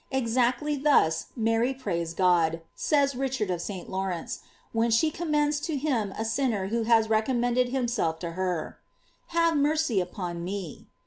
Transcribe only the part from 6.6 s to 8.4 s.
who has recommended himself to